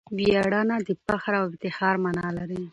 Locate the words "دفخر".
0.87-1.33